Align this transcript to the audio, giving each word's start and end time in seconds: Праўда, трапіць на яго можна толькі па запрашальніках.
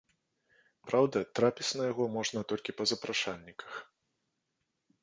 Праўда, 0.91 1.17
трапіць 1.39 1.69
на 1.81 1.91
яго 1.91 2.09
можна 2.17 2.39
толькі 2.53 2.77
па 2.79 2.83
запрашальніках. 2.95 3.71